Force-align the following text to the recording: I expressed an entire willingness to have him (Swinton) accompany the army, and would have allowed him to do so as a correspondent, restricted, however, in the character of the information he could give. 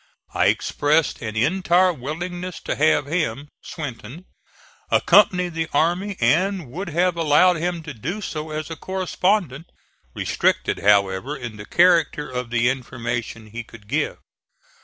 I 0.33 0.47
expressed 0.47 1.21
an 1.21 1.35
entire 1.35 1.93
willingness 1.93 2.59
to 2.61 2.75
have 2.75 3.05
him 3.05 3.49
(Swinton) 3.61 4.25
accompany 4.89 5.47
the 5.47 5.67
army, 5.75 6.17
and 6.19 6.71
would 6.71 6.89
have 6.89 7.15
allowed 7.15 7.57
him 7.57 7.83
to 7.83 7.93
do 7.93 8.19
so 8.19 8.49
as 8.49 8.71
a 8.71 8.75
correspondent, 8.75 9.69
restricted, 10.15 10.79
however, 10.79 11.37
in 11.37 11.57
the 11.57 11.65
character 11.67 12.27
of 12.27 12.49
the 12.49 12.67
information 12.67 13.51
he 13.51 13.63
could 13.63 13.87
give. 13.87 14.17